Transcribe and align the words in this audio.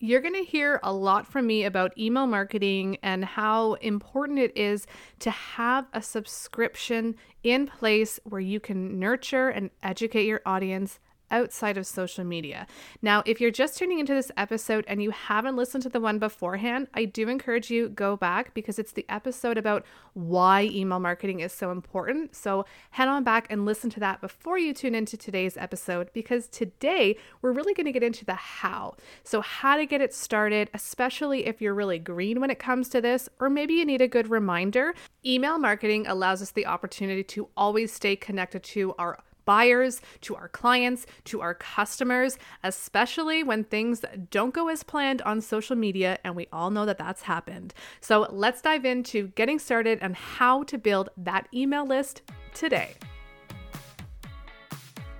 You're 0.00 0.20
going 0.20 0.34
to 0.34 0.44
hear 0.44 0.80
a 0.82 0.92
lot 0.92 1.26
from 1.26 1.46
me 1.46 1.64
about 1.64 1.96
email 1.96 2.26
marketing 2.26 2.98
and 3.02 3.24
how 3.24 3.74
important 3.74 4.38
it 4.38 4.56
is 4.56 4.86
to 5.20 5.30
have 5.30 5.86
a 5.92 6.02
subscription 6.02 7.14
in 7.42 7.66
place 7.66 8.18
where 8.24 8.40
you 8.40 8.60
can 8.60 8.98
nurture 8.98 9.48
and 9.48 9.70
educate 9.82 10.26
your 10.26 10.42
audience 10.44 10.98
outside 11.30 11.76
of 11.76 11.86
social 11.86 12.24
media. 12.24 12.66
Now, 13.02 13.22
if 13.26 13.40
you're 13.40 13.50
just 13.50 13.78
tuning 13.78 13.98
into 13.98 14.14
this 14.14 14.30
episode 14.36 14.84
and 14.86 15.02
you 15.02 15.10
haven't 15.10 15.56
listened 15.56 15.82
to 15.84 15.88
the 15.88 16.00
one 16.00 16.18
beforehand, 16.18 16.88
I 16.94 17.04
do 17.04 17.28
encourage 17.28 17.70
you 17.70 17.88
go 17.88 18.16
back 18.16 18.54
because 18.54 18.78
it's 18.78 18.92
the 18.92 19.06
episode 19.08 19.58
about 19.58 19.84
why 20.12 20.62
email 20.62 21.00
marketing 21.00 21.40
is 21.40 21.52
so 21.52 21.70
important. 21.70 22.34
So, 22.34 22.64
head 22.90 23.08
on 23.08 23.24
back 23.24 23.46
and 23.50 23.64
listen 23.66 23.90
to 23.90 24.00
that 24.00 24.20
before 24.20 24.58
you 24.58 24.72
tune 24.72 24.94
into 24.94 25.16
today's 25.16 25.56
episode 25.56 26.10
because 26.12 26.46
today 26.46 27.16
we're 27.42 27.52
really 27.52 27.74
going 27.74 27.86
to 27.86 27.92
get 27.92 28.02
into 28.02 28.24
the 28.24 28.34
how. 28.34 28.94
So, 29.24 29.40
how 29.40 29.76
to 29.76 29.86
get 29.86 30.00
it 30.00 30.14
started, 30.14 30.70
especially 30.72 31.46
if 31.46 31.60
you're 31.60 31.74
really 31.74 31.98
green 31.98 32.40
when 32.40 32.50
it 32.50 32.58
comes 32.58 32.88
to 32.90 33.00
this 33.00 33.28
or 33.40 33.50
maybe 33.50 33.74
you 33.74 33.84
need 33.84 34.00
a 34.00 34.08
good 34.08 34.28
reminder. 34.28 34.94
Email 35.26 35.58
marketing 35.58 36.06
allows 36.06 36.42
us 36.42 36.50
the 36.50 36.66
opportunity 36.66 37.24
to 37.24 37.48
always 37.56 37.92
stay 37.92 38.14
connected 38.16 38.62
to 38.62 38.94
our 38.98 39.18
buyers, 39.44 40.00
to 40.22 40.34
our 40.36 40.48
clients, 40.48 41.06
to 41.24 41.40
our 41.40 41.54
customers, 41.54 42.38
especially 42.62 43.42
when 43.42 43.64
things 43.64 44.04
don't 44.30 44.54
go 44.54 44.68
as 44.68 44.82
planned 44.82 45.22
on 45.22 45.40
social 45.40 45.76
media. 45.76 46.18
And 46.24 46.34
we 46.34 46.48
all 46.52 46.70
know 46.70 46.86
that 46.86 46.98
that's 46.98 47.22
happened. 47.22 47.74
So 48.00 48.26
let's 48.30 48.62
dive 48.62 48.84
into 48.84 49.28
getting 49.28 49.58
started 49.58 49.98
and 50.02 50.14
how 50.16 50.62
to 50.64 50.78
build 50.78 51.10
that 51.16 51.48
email 51.52 51.86
list 51.86 52.22
today. 52.54 52.94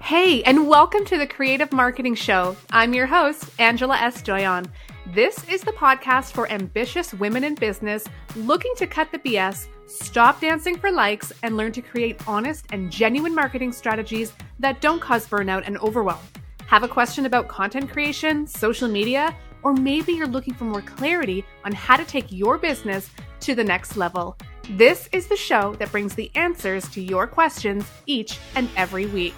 Hey, 0.01 0.43
and 0.43 0.69
welcome 0.69 1.07
to 1.07 1.17
the 1.17 1.27
Creative 1.27 1.73
Marketing 1.73 2.15
Show. 2.15 2.57
I'm 2.71 2.93
your 2.93 3.07
host, 3.07 3.49
Angela 3.59 3.97
S. 3.97 4.21
Doyon. 4.21 4.67
This 5.15 5.49
is 5.49 5.63
the 5.63 5.73
podcast 5.73 6.33
for 6.33 6.51
ambitious 6.51 7.15
women 7.15 7.43
in 7.43 7.55
business 7.55 8.05
looking 8.37 8.75
to 8.77 8.87
cut 8.87 9.13
the 9.13 9.19
BS 9.19 9.67
Stop 9.87 10.41
dancing 10.41 10.79
for 10.79 10.91
likes 10.91 11.33
and 11.43 11.57
learn 11.57 11.73
to 11.73 11.83
create 11.83 12.27
honest 12.27 12.65
and 12.73 12.91
genuine 12.91 13.35
marketing 13.35 13.71
strategies 13.71 14.33
that 14.59 14.81
don't 14.81 15.01
cause 15.01 15.27
burnout 15.27 15.63
and 15.67 15.77
overwhelm. 15.79 16.21
Have 16.67 16.83
a 16.83 16.89
question 16.89 17.27
about 17.27 17.49
content 17.49 17.91
creation, 17.91 18.47
social 18.47 18.89
media, 18.89 19.37
or 19.63 19.75
maybe 19.75 20.13
you're 20.13 20.27
looking 20.27 20.55
for 20.55 20.65
more 20.65 20.83
clarity 20.83 21.45
on 21.65 21.73
how 21.73 21.97
to 21.97 22.05
take 22.05 22.33
your 22.33 22.57
business 22.57 23.11
to 23.41 23.55
the 23.55 23.65
next 23.65 23.97
level. 23.97 24.37
This 24.71 25.11
is 25.13 25.27
the 25.27 25.37
show 25.37 25.75
that 25.75 25.93
brings 25.93 26.15
the 26.15 26.31
answers 26.35 26.89
to 26.91 27.03
your 27.03 27.27
questions 27.27 27.85
each 28.07 28.39
and 28.57 28.69
every 28.77 29.07
week. 29.07 29.35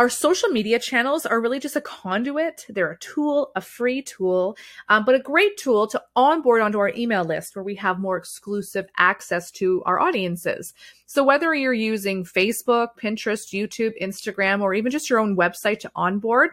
Our 0.00 0.08
social 0.08 0.48
media 0.48 0.78
channels 0.78 1.26
are 1.26 1.42
really 1.42 1.60
just 1.60 1.76
a 1.76 1.80
conduit. 1.82 2.64
They're 2.70 2.92
a 2.92 2.98
tool, 3.00 3.52
a 3.54 3.60
free 3.60 4.00
tool, 4.00 4.56
um, 4.88 5.04
but 5.04 5.14
a 5.14 5.18
great 5.18 5.58
tool 5.58 5.86
to 5.88 6.02
onboard 6.16 6.62
onto 6.62 6.78
our 6.78 6.90
email 6.96 7.22
list 7.22 7.54
where 7.54 7.62
we 7.62 7.74
have 7.74 7.98
more 7.98 8.16
exclusive 8.16 8.86
access 8.96 9.50
to 9.50 9.82
our 9.84 10.00
audiences. 10.00 10.72
So 11.10 11.24
whether 11.24 11.52
you're 11.52 11.72
using 11.72 12.22
Facebook, 12.22 12.90
Pinterest, 12.96 13.52
YouTube, 13.52 13.94
Instagram, 14.00 14.60
or 14.60 14.74
even 14.74 14.92
just 14.92 15.10
your 15.10 15.18
own 15.18 15.36
website 15.36 15.80
to 15.80 15.90
onboard, 15.96 16.50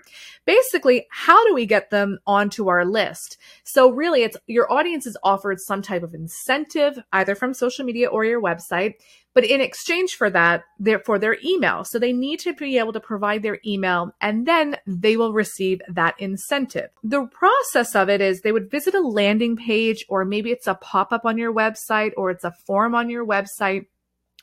basically, 0.48 1.06
how 1.12 1.46
do 1.46 1.54
we 1.54 1.68
get 1.68 1.92
them 1.92 2.18
onto 2.26 2.68
our 2.68 2.84
list? 2.84 3.38
So 3.64 3.92
really, 3.92 4.24
it's 4.24 4.36
your 4.48 4.74
audience 4.74 5.06
is 5.06 5.16
offered 5.22 5.60
some 5.60 5.84
type 5.84 6.02
of 6.02 6.16
incentive, 6.16 6.98
either 7.14 7.36
from 7.36 7.54
social 7.54 7.86
media 7.86 8.08
or 8.08 8.26
your 8.26 8.42
website. 8.42 8.96
But 9.36 9.46
in 9.46 9.62
exchange 9.62 10.16
for 10.16 10.32
that, 10.32 10.64
they're 10.80 11.04
for 11.06 11.20
their 11.20 11.38
email. 11.46 11.84
So 11.84 12.00
they 12.00 12.12
need 12.12 12.40
to 12.40 12.54
be 12.54 12.80
able 12.80 12.94
to 12.94 13.00
provide 13.00 13.44
their 13.44 13.60
email 13.64 14.16
and 14.22 14.48
then 14.48 14.78
they 14.88 15.18
will 15.18 15.34
receive 15.34 15.82
that 15.88 16.16
incentive. 16.18 16.90
The 17.04 17.28
process 17.28 17.96
of 17.96 18.10
it 18.10 18.22
is 18.22 18.42
they 18.42 18.52
would 18.52 18.72
visit 18.72 18.96
a 18.96 19.02
landing 19.02 19.56
page 19.56 20.04
or 20.10 20.26
maybe 20.26 20.50
it's 20.50 20.66
a 20.66 20.74
pop 20.74 21.14
up 21.14 21.26
on 21.26 21.38
your 21.38 21.54
website 21.54 22.14
or 22.18 22.32
it's 22.32 22.44
a 22.44 22.56
form 22.66 22.96
on 22.96 23.12
your 23.12 23.24
website 23.24 23.86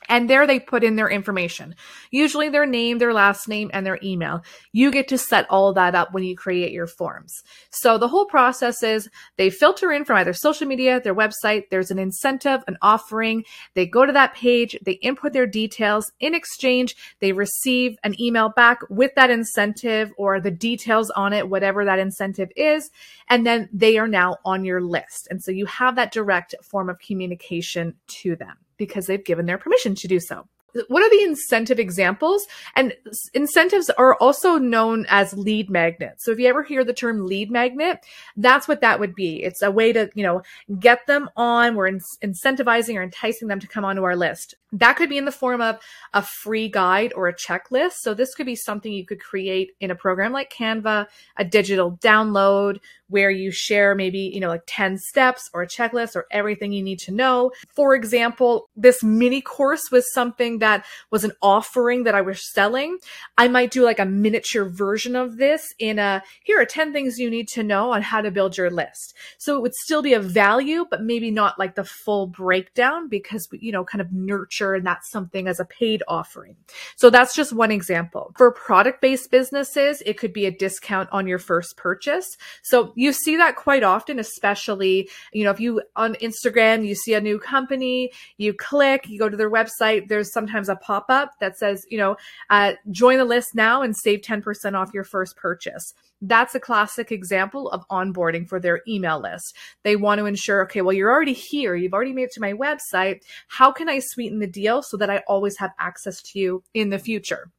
and 0.07 0.29
there 0.29 0.45
they 0.45 0.59
put 0.59 0.83
in 0.83 0.95
their 0.95 1.09
information, 1.09 1.75
usually 2.11 2.49
their 2.49 2.65
name, 2.65 2.97
their 2.97 3.13
last 3.13 3.47
name, 3.47 3.71
and 3.73 3.85
their 3.85 3.99
email. 4.03 4.43
You 4.71 4.91
get 4.91 5.07
to 5.09 5.17
set 5.17 5.47
all 5.49 5.73
that 5.73 5.95
up 5.95 6.13
when 6.13 6.23
you 6.23 6.35
create 6.35 6.71
your 6.71 6.87
forms. 6.87 7.33
So 7.71 7.97
the 7.97 8.07
whole 8.07 8.25
process 8.25 8.83
is 8.83 9.09
they 9.37 9.49
filter 9.49 9.91
in 9.91 10.05
from 10.05 10.17
either 10.17 10.33
social 10.33 10.67
media, 10.67 11.01
their 11.01 11.15
website. 11.15 11.63
There's 11.71 11.91
an 11.91 11.99
incentive, 11.99 12.63
an 12.67 12.77
offering. 12.81 13.45
They 13.73 13.85
go 13.85 14.05
to 14.05 14.13
that 14.13 14.35
page, 14.35 14.77
they 14.83 14.93
input 14.93 15.33
their 15.33 15.47
details. 15.47 16.11
In 16.19 16.35
exchange, 16.35 16.95
they 17.19 17.31
receive 17.31 17.97
an 18.03 18.19
email 18.21 18.49
back 18.49 18.79
with 18.89 19.11
that 19.15 19.31
incentive 19.31 20.11
or 20.17 20.39
the 20.39 20.51
details 20.51 21.09
on 21.11 21.33
it, 21.33 21.49
whatever 21.49 21.85
that 21.85 21.99
incentive 21.99 22.49
is. 22.55 22.91
And 23.29 23.45
then 23.45 23.69
they 23.73 23.97
are 23.97 24.07
now 24.07 24.37
on 24.45 24.65
your 24.65 24.81
list. 24.81 25.27
And 25.31 25.41
so 25.43 25.51
you 25.51 25.65
have 25.65 25.95
that 25.95 26.11
direct 26.11 26.53
form 26.61 26.89
of 26.89 26.99
communication 26.99 27.95
to 28.21 28.35
them 28.35 28.57
because 28.77 29.07
they've 29.07 29.23
given 29.23 29.45
their 29.45 29.57
permission 29.57 29.95
to 29.95 30.07
do 30.07 30.19
so 30.19 30.47
what 30.87 31.03
are 31.03 31.09
the 31.09 31.23
incentive 31.23 31.79
examples? 31.79 32.45
And 32.75 32.93
incentives 33.33 33.89
are 33.91 34.15
also 34.15 34.57
known 34.57 35.05
as 35.09 35.33
lead 35.33 35.69
magnets. 35.69 36.25
So 36.25 36.31
if 36.31 36.39
you 36.39 36.47
ever 36.47 36.63
hear 36.63 36.83
the 36.83 36.93
term 36.93 37.25
lead 37.25 37.49
magnet, 37.49 37.99
that's 38.35 38.67
what 38.67 38.81
that 38.81 38.99
would 38.99 39.15
be. 39.15 39.43
It's 39.43 39.61
a 39.61 39.71
way 39.71 39.93
to, 39.93 40.09
you 40.15 40.23
know, 40.23 40.41
get 40.79 41.07
them 41.07 41.29
on. 41.35 41.75
We're 41.75 41.87
in- 41.87 42.01
incentivizing 42.21 42.95
or 42.95 43.03
enticing 43.03 43.47
them 43.47 43.59
to 43.59 43.67
come 43.67 43.85
onto 43.85 44.03
our 44.03 44.15
list. 44.15 44.55
That 44.73 44.97
could 44.97 45.09
be 45.09 45.17
in 45.17 45.25
the 45.25 45.31
form 45.31 45.61
of 45.61 45.79
a 46.13 46.21
free 46.21 46.67
guide 46.67 47.13
or 47.15 47.27
a 47.27 47.35
checklist. 47.35 47.93
So 48.01 48.13
this 48.13 48.35
could 48.35 48.45
be 48.45 48.55
something 48.55 48.91
you 48.91 49.05
could 49.05 49.21
create 49.21 49.71
in 49.79 49.91
a 49.91 49.95
program 49.95 50.33
like 50.33 50.51
Canva, 50.51 51.07
a 51.37 51.45
digital 51.45 51.97
download 51.97 52.79
where 53.07 53.29
you 53.29 53.51
share 53.51 53.95
maybe, 53.95 54.31
you 54.33 54.39
know, 54.39 54.47
like 54.47 54.63
10 54.67 54.97
steps 54.97 55.49
or 55.53 55.61
a 55.61 55.67
checklist 55.67 56.15
or 56.15 56.25
everything 56.31 56.71
you 56.71 56.83
need 56.83 56.99
to 56.99 57.11
know. 57.11 57.51
For 57.75 57.95
example, 57.95 58.69
this 58.75 59.03
mini 59.03 59.41
course 59.41 59.91
was 59.91 60.11
something 60.13 60.59
that 60.59 60.85
was 61.11 61.23
an 61.23 61.31
offering 61.41 62.03
that 62.03 62.15
I 62.15 62.21
was 62.21 62.51
selling, 62.53 62.97
I 63.37 63.47
might 63.47 63.71
do 63.71 63.83
like 63.83 63.99
a 63.99 64.05
miniature 64.05 64.65
version 64.65 65.15
of 65.15 65.37
this 65.37 65.73
in 65.79 65.99
a 65.99 66.23
here 66.43 66.59
are 66.59 66.65
10 66.65 66.93
things 66.93 67.19
you 67.19 67.29
need 67.29 67.47
to 67.49 67.63
know 67.63 67.91
on 67.91 68.01
how 68.01 68.21
to 68.21 68.31
build 68.31 68.57
your 68.57 68.71
list. 68.71 69.15
So 69.37 69.55
it 69.55 69.61
would 69.61 69.75
still 69.75 70.01
be 70.01 70.13
a 70.13 70.19
value, 70.19 70.85
but 70.89 71.03
maybe 71.03 71.31
not 71.31 71.59
like 71.59 71.75
the 71.75 71.83
full 71.83 72.27
breakdown 72.27 73.07
because 73.07 73.47
you 73.51 73.71
know, 73.71 73.83
kind 73.83 74.01
of 74.01 74.11
nurture 74.11 74.73
and 74.73 74.85
that's 74.85 75.09
something 75.09 75.47
as 75.47 75.59
a 75.59 75.65
paid 75.65 76.03
offering. 76.07 76.55
So 76.95 77.09
that's 77.09 77.35
just 77.35 77.53
one 77.53 77.71
example. 77.71 78.33
For 78.37 78.51
product 78.51 79.01
based 79.01 79.31
businesses, 79.31 80.01
it 80.05 80.17
could 80.17 80.33
be 80.33 80.45
a 80.45 80.51
discount 80.51 81.09
on 81.11 81.27
your 81.27 81.39
first 81.39 81.77
purchase. 81.77 82.37
So 82.63 82.93
you 82.95 83.13
see 83.13 83.37
that 83.37 83.55
quite 83.55 83.83
often, 83.83 84.19
especially, 84.19 85.09
you 85.33 85.43
know, 85.43 85.51
if 85.51 85.59
you 85.59 85.81
on 85.95 86.15
Instagram, 86.15 86.85
you 86.85 86.95
see 86.95 87.13
a 87.13 87.21
new 87.21 87.37
company, 87.37 88.11
you 88.37 88.53
click, 88.53 89.07
you 89.07 89.19
go 89.19 89.29
to 89.29 89.37
their 89.37 89.51
website, 89.51 90.07
there's 90.07 90.31
sometimes 90.31 90.69
a 90.69 90.75
pop 90.77 91.05
up 91.09 91.31
that 91.39 91.57
says, 91.57 91.85
you 91.89 91.97
know, 91.97 92.15
uh, 92.49 92.73
join 92.91 93.17
the 93.17 93.25
list 93.25 93.49
now 93.53 93.81
and 93.81 93.95
save 93.95 94.21
10% 94.21 94.73
off 94.73 94.93
your 94.93 95.03
first 95.03 95.35
purchase. 95.35 95.93
That's 96.21 96.55
a 96.55 96.59
classic 96.59 97.11
example 97.11 97.69
of 97.69 97.87
onboarding 97.89 98.47
for 98.47 98.59
their 98.59 98.81
email 98.87 99.19
list. 99.19 99.55
They 99.83 99.95
want 99.95 100.19
to 100.19 100.25
ensure, 100.25 100.63
okay, 100.63 100.81
well, 100.81 100.93
you're 100.93 101.11
already 101.11 101.33
here. 101.33 101.75
You've 101.75 101.93
already 101.93 102.13
made 102.13 102.23
it 102.23 102.31
to 102.33 102.41
my 102.41 102.53
website. 102.53 103.21
How 103.47 103.71
can 103.71 103.89
I 103.89 103.99
sweeten 103.99 104.39
the 104.39 104.47
deal 104.47 104.81
so 104.81 104.97
that 104.97 105.09
I 105.09 105.23
always 105.27 105.57
have 105.57 105.71
access 105.79 106.21
to 106.21 106.39
you 106.39 106.63
in 106.73 106.89
the 106.89 106.99
future? 106.99 107.51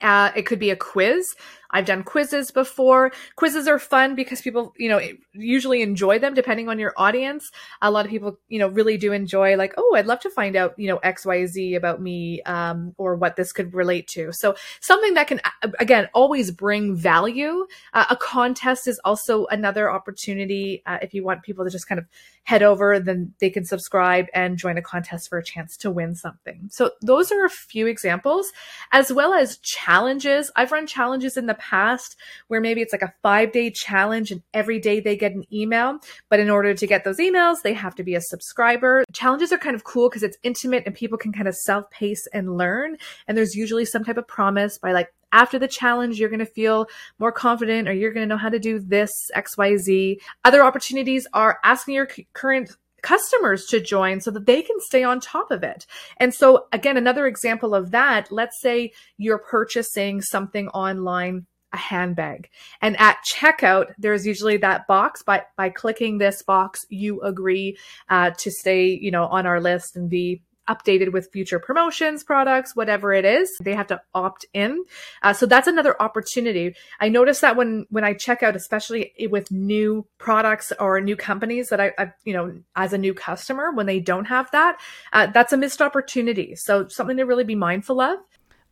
Uh, 0.00 0.30
it 0.34 0.46
could 0.46 0.58
be 0.58 0.70
a 0.70 0.76
quiz 0.76 1.26
I've 1.70 1.86
done 1.86 2.02
quizzes 2.02 2.50
before. 2.50 3.12
Quizzes 3.36 3.68
are 3.68 3.78
fun 3.78 4.14
because 4.14 4.40
people, 4.40 4.74
you 4.76 4.88
know, 4.88 5.00
usually 5.32 5.82
enjoy 5.82 6.18
them 6.18 6.34
depending 6.34 6.68
on 6.68 6.78
your 6.78 6.92
audience. 6.96 7.50
A 7.82 7.90
lot 7.90 8.04
of 8.04 8.10
people, 8.10 8.38
you 8.48 8.58
know, 8.58 8.68
really 8.68 8.96
do 8.96 9.12
enjoy 9.12 9.56
like, 9.56 9.74
oh, 9.76 9.94
I'd 9.96 10.06
love 10.06 10.20
to 10.20 10.30
find 10.30 10.56
out, 10.56 10.74
you 10.76 10.88
know, 10.88 10.98
X, 10.98 11.24
Y, 11.24 11.46
Z 11.46 11.74
about 11.74 12.00
me, 12.00 12.42
um, 12.42 12.94
or 12.98 13.16
what 13.16 13.36
this 13.36 13.52
could 13.52 13.74
relate 13.74 14.08
to. 14.08 14.32
So 14.32 14.54
something 14.80 15.14
that 15.14 15.26
can, 15.26 15.40
again, 15.78 16.08
always 16.14 16.50
bring 16.50 16.96
value. 16.96 17.66
Uh, 17.92 18.06
a 18.10 18.16
contest 18.16 18.88
is 18.88 19.00
also 19.04 19.46
another 19.46 19.90
opportunity. 19.90 20.82
Uh, 20.86 20.98
if 21.02 21.14
you 21.14 21.24
want 21.24 21.42
people 21.42 21.64
to 21.64 21.70
just 21.70 21.88
kind 21.88 21.98
of 21.98 22.06
head 22.44 22.62
over, 22.62 22.98
then 22.98 23.32
they 23.38 23.50
can 23.50 23.64
subscribe 23.64 24.26
and 24.34 24.56
join 24.56 24.76
a 24.76 24.82
contest 24.82 25.28
for 25.28 25.38
a 25.38 25.44
chance 25.44 25.76
to 25.76 25.90
win 25.90 26.14
something. 26.14 26.68
So 26.70 26.90
those 27.00 27.30
are 27.30 27.44
a 27.44 27.50
few 27.50 27.86
examples, 27.86 28.50
as 28.92 29.12
well 29.12 29.34
as 29.34 29.58
challenges. 29.58 30.50
I've 30.56 30.72
run 30.72 30.86
challenges 30.86 31.36
in 31.36 31.46
the 31.46 31.59
past 31.60 32.16
where 32.48 32.60
maybe 32.60 32.80
it's 32.80 32.92
like 32.92 33.02
a 33.02 33.14
five 33.22 33.52
day 33.52 33.70
challenge 33.70 34.30
and 34.30 34.42
every 34.52 34.80
day 34.80 34.98
they 34.98 35.16
get 35.16 35.32
an 35.32 35.44
email. 35.52 35.98
But 36.28 36.40
in 36.40 36.50
order 36.50 36.74
to 36.74 36.86
get 36.86 37.04
those 37.04 37.18
emails, 37.18 37.62
they 37.62 37.74
have 37.74 37.94
to 37.96 38.02
be 38.02 38.14
a 38.14 38.20
subscriber. 38.20 39.04
Challenges 39.12 39.52
are 39.52 39.58
kind 39.58 39.76
of 39.76 39.84
cool 39.84 40.08
because 40.08 40.22
it's 40.22 40.38
intimate 40.42 40.84
and 40.86 40.94
people 40.94 41.18
can 41.18 41.32
kind 41.32 41.48
of 41.48 41.54
self 41.54 41.88
pace 41.90 42.26
and 42.32 42.56
learn. 42.56 42.96
And 43.28 43.36
there's 43.36 43.54
usually 43.54 43.84
some 43.84 44.04
type 44.04 44.16
of 44.16 44.26
promise 44.26 44.78
by 44.78 44.92
like, 44.92 45.12
after 45.32 45.60
the 45.60 45.68
challenge, 45.68 46.18
you're 46.18 46.28
going 46.28 46.40
to 46.40 46.46
feel 46.46 46.86
more 47.20 47.30
confident 47.30 47.88
or 47.88 47.92
you're 47.92 48.12
going 48.12 48.28
to 48.28 48.34
know 48.34 48.36
how 48.36 48.48
to 48.48 48.58
do 48.58 48.80
this 48.80 49.12
XYZ. 49.36 50.16
Other 50.44 50.64
opportunities 50.64 51.26
are 51.32 51.60
asking 51.62 51.94
your 51.94 52.08
current 52.32 52.70
customers 53.02 53.66
to 53.66 53.80
join 53.80 54.20
so 54.20 54.30
that 54.30 54.46
they 54.46 54.62
can 54.62 54.76
stay 54.80 55.02
on 55.02 55.20
top 55.20 55.50
of 55.50 55.62
it. 55.62 55.86
And 56.18 56.34
so 56.34 56.66
again, 56.72 56.96
another 56.96 57.26
example 57.26 57.74
of 57.74 57.90
that, 57.92 58.30
let's 58.30 58.60
say 58.60 58.92
you're 59.16 59.38
purchasing 59.38 60.20
something 60.20 60.68
online 60.68 61.46
a 61.72 61.76
handbag. 61.76 62.48
And 62.80 62.98
at 62.98 63.18
checkout, 63.34 63.92
there's 63.98 64.26
usually 64.26 64.56
that 64.58 64.86
box 64.86 65.22
by, 65.22 65.44
by 65.56 65.70
clicking 65.70 66.18
this 66.18 66.42
box, 66.42 66.84
you 66.88 67.20
agree 67.20 67.76
uh, 68.08 68.30
to 68.38 68.50
stay, 68.50 68.86
you 68.86 69.10
know, 69.10 69.24
on 69.26 69.46
our 69.46 69.60
list 69.60 69.96
and 69.96 70.10
be 70.10 70.42
updated 70.68 71.12
with 71.12 71.30
future 71.32 71.58
promotions, 71.58 72.22
products, 72.22 72.76
whatever 72.76 73.12
it 73.12 73.24
is. 73.24 73.50
They 73.62 73.74
have 73.74 73.88
to 73.88 74.00
opt 74.14 74.46
in. 74.54 74.84
Uh, 75.22 75.32
so 75.32 75.46
that's 75.46 75.66
another 75.66 76.00
opportunity. 76.00 76.76
I 77.00 77.08
notice 77.08 77.40
that 77.40 77.56
when 77.56 77.86
when 77.90 78.04
I 78.04 78.14
check 78.14 78.42
out, 78.42 78.54
especially 78.54 79.12
with 79.30 79.50
new 79.50 80.06
products 80.18 80.72
or 80.78 81.00
new 81.00 81.16
companies 81.16 81.68
that 81.68 81.80
I, 81.80 81.92
I 81.98 82.12
you 82.24 82.32
know, 82.32 82.60
as 82.76 82.92
a 82.92 82.98
new 82.98 83.14
customer, 83.14 83.72
when 83.72 83.86
they 83.86 83.98
don't 83.98 84.26
have 84.26 84.50
that, 84.52 84.80
uh, 85.12 85.26
that's 85.26 85.52
a 85.52 85.56
missed 85.56 85.82
opportunity. 85.82 86.54
So 86.54 86.86
something 86.88 87.16
to 87.16 87.24
really 87.24 87.44
be 87.44 87.56
mindful 87.56 88.00
of. 88.00 88.18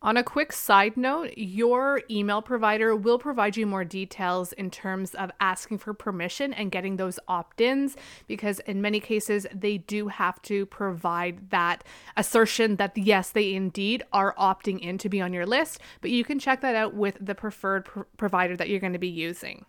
On 0.01 0.15
a 0.15 0.23
quick 0.23 0.53
side 0.53 0.95
note, 0.95 1.33
your 1.35 2.01
email 2.09 2.41
provider 2.41 2.95
will 2.95 3.19
provide 3.19 3.57
you 3.57 3.65
more 3.65 3.83
details 3.83 4.53
in 4.53 4.71
terms 4.71 5.13
of 5.13 5.29
asking 5.41 5.79
for 5.79 5.93
permission 5.93 6.53
and 6.53 6.71
getting 6.71 6.95
those 6.95 7.19
opt 7.27 7.59
ins, 7.59 7.97
because 8.25 8.61
in 8.61 8.81
many 8.81 9.01
cases, 9.01 9.45
they 9.53 9.77
do 9.77 10.07
have 10.07 10.41
to 10.43 10.65
provide 10.67 11.49
that 11.49 11.83
assertion 12.15 12.77
that 12.77 12.97
yes, 12.97 13.31
they 13.31 13.53
indeed 13.53 14.01
are 14.13 14.33
opting 14.35 14.79
in 14.79 14.97
to 14.99 15.09
be 15.09 15.19
on 15.19 15.33
your 15.33 15.45
list. 15.45 15.81
But 15.99 16.11
you 16.11 16.23
can 16.23 16.39
check 16.39 16.61
that 16.61 16.75
out 16.75 16.93
with 16.93 17.17
the 17.19 17.35
preferred 17.35 17.83
pr- 17.83 18.03
provider 18.15 18.55
that 18.55 18.69
you're 18.69 18.79
going 18.79 18.93
to 18.93 18.99
be 18.99 19.09
using. 19.09 19.65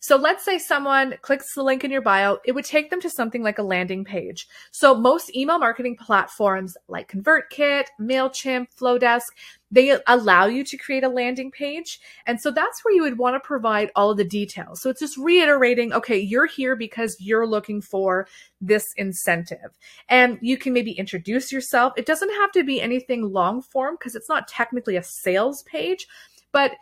So 0.00 0.16
let's 0.16 0.44
say 0.44 0.58
someone 0.58 1.14
clicks 1.22 1.54
the 1.54 1.62
link 1.62 1.84
in 1.84 1.90
your 1.90 2.02
bio, 2.02 2.38
it 2.44 2.52
would 2.52 2.64
take 2.64 2.90
them 2.90 3.00
to 3.00 3.10
something 3.10 3.42
like 3.42 3.58
a 3.58 3.62
landing 3.62 4.04
page. 4.04 4.48
So 4.70 4.94
most 4.94 5.34
email 5.34 5.58
marketing 5.58 5.96
platforms 5.96 6.76
like 6.88 7.10
ConvertKit, 7.10 7.86
MailChimp, 8.00 8.68
Flodesk, 8.78 9.26
they 9.70 9.96
allow 10.06 10.46
you 10.46 10.64
to 10.64 10.76
create 10.76 11.04
a 11.04 11.08
landing 11.08 11.50
page. 11.50 12.00
And 12.26 12.40
so 12.40 12.50
that's 12.50 12.82
where 12.84 12.94
you 12.94 13.02
would 13.02 13.18
want 13.18 13.34
to 13.34 13.46
provide 13.46 13.90
all 13.94 14.10
of 14.10 14.16
the 14.16 14.24
details. 14.24 14.80
So 14.80 14.88
it's 14.88 15.00
just 15.00 15.18
reiterating, 15.18 15.92
okay, 15.92 16.18
you're 16.18 16.46
here 16.46 16.74
because 16.74 17.16
you're 17.20 17.46
looking 17.46 17.82
for 17.82 18.26
this 18.60 18.86
incentive. 18.96 19.76
And 20.08 20.38
you 20.40 20.56
can 20.56 20.72
maybe 20.72 20.92
introduce 20.92 21.52
yourself. 21.52 21.92
It 21.96 22.06
doesn't 22.06 22.30
have 22.30 22.52
to 22.52 22.64
be 22.64 22.80
anything 22.80 23.30
long 23.32 23.60
form 23.60 23.96
because 23.98 24.14
it's 24.14 24.28
not 24.28 24.48
technically 24.48 24.96
a 24.96 25.02
sales 25.02 25.62
page, 25.64 26.06
but 26.50 26.72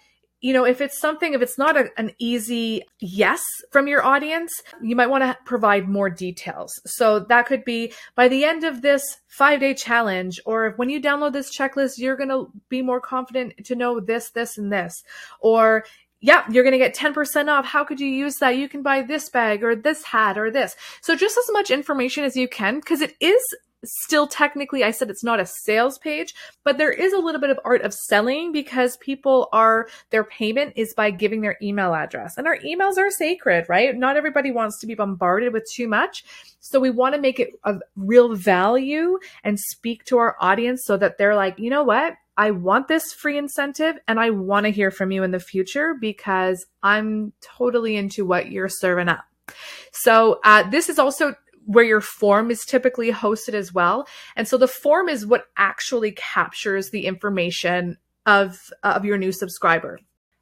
you 0.46 0.52
know, 0.52 0.64
if 0.64 0.80
it's 0.80 0.96
something, 0.96 1.34
if 1.34 1.42
it's 1.42 1.58
not 1.58 1.76
a, 1.76 1.90
an 1.96 2.12
easy 2.20 2.84
yes 3.00 3.42
from 3.72 3.88
your 3.88 4.04
audience, 4.04 4.62
you 4.80 4.94
might 4.94 5.08
want 5.08 5.24
to 5.24 5.36
provide 5.44 5.88
more 5.88 6.08
details. 6.08 6.72
So 6.86 7.18
that 7.18 7.46
could 7.46 7.64
be 7.64 7.92
by 8.14 8.28
the 8.28 8.44
end 8.44 8.62
of 8.62 8.80
this 8.80 9.02
five 9.26 9.58
day 9.58 9.74
challenge, 9.74 10.38
or 10.46 10.74
when 10.76 10.88
you 10.88 11.02
download 11.02 11.32
this 11.32 11.50
checklist, 11.58 11.98
you're 11.98 12.14
going 12.14 12.28
to 12.28 12.48
be 12.68 12.80
more 12.80 13.00
confident 13.00 13.54
to 13.64 13.74
know 13.74 13.98
this, 13.98 14.30
this, 14.30 14.56
and 14.56 14.72
this. 14.72 15.02
Or 15.40 15.84
yeah, 16.20 16.44
you're 16.48 16.62
going 16.62 16.72
to 16.72 16.78
get 16.78 16.94
10% 16.94 17.48
off. 17.48 17.64
How 17.64 17.82
could 17.82 17.98
you 17.98 18.06
use 18.06 18.36
that? 18.36 18.56
You 18.56 18.68
can 18.68 18.82
buy 18.82 19.02
this 19.02 19.28
bag 19.28 19.64
or 19.64 19.74
this 19.74 20.04
hat 20.04 20.38
or 20.38 20.52
this. 20.52 20.76
So 21.00 21.16
just 21.16 21.36
as 21.36 21.50
much 21.50 21.72
information 21.72 22.22
as 22.22 22.36
you 22.36 22.46
can, 22.46 22.76
because 22.78 23.00
it 23.00 23.16
is 23.20 23.42
still 23.84 24.26
technically 24.26 24.84
I 24.84 24.90
said 24.90 25.10
it's 25.10 25.24
not 25.24 25.40
a 25.40 25.46
sales 25.46 25.98
page, 25.98 26.34
but 26.64 26.78
there 26.78 26.90
is 26.90 27.12
a 27.12 27.18
little 27.18 27.40
bit 27.40 27.50
of 27.50 27.60
art 27.64 27.82
of 27.82 27.94
selling 27.94 28.52
because 28.52 28.96
people 28.98 29.48
are 29.52 29.88
their 30.10 30.24
payment 30.24 30.72
is 30.76 30.94
by 30.94 31.10
giving 31.10 31.40
their 31.40 31.56
email 31.62 31.94
address. 31.94 32.36
And 32.36 32.46
our 32.46 32.58
emails 32.58 32.98
are 32.98 33.10
sacred, 33.10 33.66
right? 33.68 33.94
Not 33.94 34.16
everybody 34.16 34.50
wants 34.50 34.80
to 34.80 34.86
be 34.86 34.94
bombarded 34.94 35.52
with 35.52 35.66
too 35.74 35.88
much. 35.88 36.24
So 36.60 36.80
we 36.80 36.90
want 36.90 37.14
to 37.14 37.20
make 37.20 37.38
it 37.38 37.50
of 37.64 37.82
real 37.94 38.34
value 38.34 39.18
and 39.44 39.58
speak 39.58 40.04
to 40.06 40.18
our 40.18 40.36
audience 40.40 40.84
so 40.84 40.96
that 40.96 41.18
they're 41.18 41.36
like, 41.36 41.58
"You 41.58 41.70
know 41.70 41.84
what? 41.84 42.14
I 42.38 42.50
want 42.50 42.88
this 42.88 43.12
free 43.12 43.38
incentive 43.38 43.96
and 44.06 44.20
I 44.20 44.30
want 44.30 44.64
to 44.64 44.70
hear 44.70 44.90
from 44.90 45.10
you 45.10 45.22
in 45.22 45.30
the 45.30 45.40
future 45.40 45.94
because 45.98 46.66
I'm 46.82 47.32
totally 47.40 47.96
into 47.96 48.26
what 48.26 48.50
you're 48.50 48.68
serving 48.68 49.08
up." 49.08 49.24
So 49.92 50.40
uh, 50.44 50.68
this 50.68 50.88
is 50.88 50.98
also 50.98 51.34
where 51.66 51.84
your 51.84 52.00
form 52.00 52.50
is 52.50 52.64
typically 52.64 53.12
hosted 53.12 53.54
as 53.54 53.72
well. 53.74 54.06
And 54.36 54.48
so 54.48 54.56
the 54.56 54.68
form 54.68 55.08
is 55.08 55.26
what 55.26 55.46
actually 55.56 56.12
captures 56.12 56.90
the 56.90 57.06
information 57.06 57.96
of, 58.24 58.70
of 58.82 59.04
your 59.04 59.18
new 59.18 59.32
subscriber. 59.32 59.98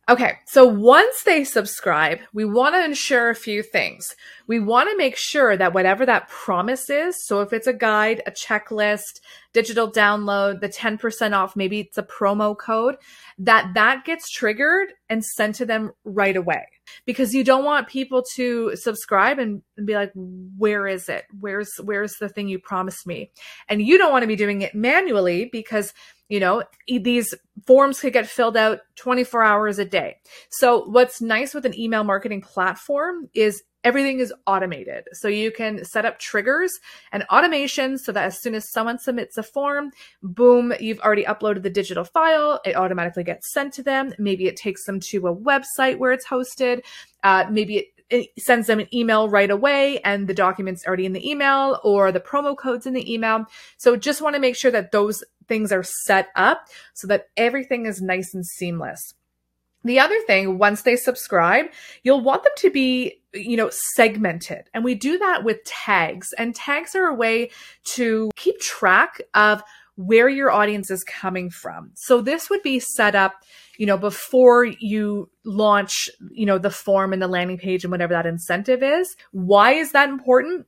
Okay, 0.06 0.34
so 0.46 0.66
once 0.66 1.22
they 1.22 1.44
subscribe, 1.44 2.18
we 2.34 2.44
want 2.44 2.74
to 2.74 2.84
ensure 2.84 3.30
a 3.30 3.34
few 3.34 3.62
things. 3.62 4.14
We 4.46 4.60
want 4.60 4.90
to 4.90 4.96
make 4.96 5.16
sure 5.16 5.56
that 5.56 5.72
whatever 5.72 6.04
that 6.06 6.28
promise 6.28 6.90
is, 6.90 7.24
so 7.24 7.40
if 7.40 7.52
it's 7.52 7.66
a 7.66 7.72
guide, 7.72 8.22
a 8.26 8.30
checklist, 8.30 9.20
digital 9.52 9.90
download, 9.90 10.60
the 10.60 10.68
10% 10.68 11.32
off, 11.32 11.56
maybe 11.56 11.80
it's 11.80 11.98
a 11.98 12.02
promo 12.02 12.56
code, 12.56 12.96
that 13.38 13.72
that 13.74 14.04
gets 14.04 14.30
triggered 14.30 14.92
and 15.08 15.24
sent 15.24 15.56
to 15.56 15.66
them 15.66 15.92
right 16.04 16.36
away. 16.36 16.66
Because 17.06 17.34
you 17.34 17.44
don't 17.44 17.64
want 17.64 17.88
people 17.88 18.22
to 18.34 18.76
subscribe 18.76 19.38
and, 19.38 19.62
be 19.84 19.94
like, 19.94 20.12
where 20.14 20.86
is 20.86 21.08
it? 21.08 21.24
Where's, 21.40 21.72
where's 21.82 22.16
the 22.20 22.28
thing 22.28 22.48
you 22.48 22.58
promised 22.58 23.06
me? 23.06 23.30
And 23.68 23.82
you 23.82 23.98
don't 23.98 24.12
want 24.12 24.22
to 24.22 24.28
be 24.28 24.36
doing 24.36 24.62
it 24.62 24.74
manually 24.74 25.48
because 25.50 25.92
you 26.28 26.40
know, 26.40 26.62
these 26.88 27.34
forms 27.66 28.00
could 28.00 28.12
get 28.12 28.26
filled 28.26 28.56
out 28.56 28.80
24 28.96 29.42
hours 29.42 29.78
a 29.78 29.84
day. 29.84 30.16
So 30.50 30.84
what's 30.86 31.20
nice 31.20 31.54
with 31.54 31.66
an 31.66 31.78
email 31.78 32.02
marketing 32.02 32.40
platform 32.40 33.28
is 33.34 33.62
everything 33.84 34.18
is 34.18 34.32
automated. 34.46 35.04
So 35.12 35.28
you 35.28 35.52
can 35.52 35.84
set 35.84 36.04
up 36.04 36.18
triggers 36.18 36.72
and 37.12 37.22
automation 37.24 37.98
so 37.98 38.10
that 38.12 38.24
as 38.24 38.40
soon 38.40 38.54
as 38.54 38.72
someone 38.72 38.98
submits 38.98 39.38
a 39.38 39.42
form, 39.42 39.92
boom, 40.22 40.72
you've 40.80 41.00
already 41.00 41.24
uploaded 41.24 41.62
the 41.62 41.70
digital 41.70 42.04
file. 42.04 42.60
It 42.64 42.76
automatically 42.76 43.24
gets 43.24 43.52
sent 43.52 43.74
to 43.74 43.82
them. 43.82 44.14
Maybe 44.18 44.46
it 44.46 44.56
takes 44.56 44.84
them 44.86 44.98
to 45.10 45.28
a 45.28 45.36
website 45.36 45.98
where 45.98 46.12
it's 46.12 46.26
hosted. 46.26 46.80
Uh, 47.22 47.44
maybe 47.50 47.78
it 47.78 47.86
it 48.10 48.28
sends 48.38 48.66
them 48.66 48.80
an 48.80 48.94
email 48.94 49.30
right 49.30 49.50
away 49.50 49.98
and 50.00 50.28
the 50.28 50.34
document's 50.34 50.86
already 50.86 51.06
in 51.06 51.14
the 51.14 51.28
email 51.28 51.80
or 51.82 52.12
the 52.12 52.20
promo 52.20 52.56
code's 52.56 52.86
in 52.86 52.92
the 52.92 53.12
email. 53.12 53.46
So 53.78 53.96
just 53.96 54.20
want 54.20 54.34
to 54.34 54.40
make 54.40 54.56
sure 54.56 54.70
that 54.70 54.92
those 54.92 55.24
things 55.48 55.72
are 55.72 55.82
set 55.82 56.28
up 56.36 56.68
so 56.92 57.06
that 57.08 57.28
everything 57.36 57.86
is 57.86 58.02
nice 58.02 58.34
and 58.34 58.44
seamless. 58.44 59.14
The 59.84 60.00
other 60.00 60.18
thing, 60.26 60.58
once 60.58 60.82
they 60.82 60.96
subscribe, 60.96 61.66
you'll 62.02 62.22
want 62.22 62.42
them 62.42 62.52
to 62.58 62.70
be, 62.70 63.20
you 63.34 63.56
know, 63.56 63.70
segmented. 63.70 64.70
And 64.72 64.82
we 64.82 64.94
do 64.94 65.18
that 65.18 65.44
with 65.44 65.62
tags. 65.64 66.32
And 66.38 66.54
tags 66.54 66.94
are 66.94 67.06
a 67.06 67.14
way 67.14 67.50
to 67.94 68.30
keep 68.34 68.58
track 68.60 69.20
of 69.34 69.62
where 69.96 70.28
your 70.28 70.50
audience 70.50 70.90
is 70.90 71.04
coming 71.04 71.50
from. 71.50 71.90
So 71.94 72.20
this 72.20 72.50
would 72.50 72.62
be 72.62 72.80
set 72.80 73.14
up, 73.14 73.34
you 73.78 73.86
know, 73.86 73.98
before 73.98 74.64
you 74.64 75.30
launch, 75.44 76.10
you 76.32 76.46
know, 76.46 76.58
the 76.58 76.70
form 76.70 77.12
and 77.12 77.22
the 77.22 77.28
landing 77.28 77.58
page 77.58 77.84
and 77.84 77.92
whatever 77.92 78.14
that 78.14 78.26
incentive 78.26 78.82
is. 78.82 79.14
Why 79.30 79.72
is 79.72 79.92
that 79.92 80.08
important? 80.08 80.66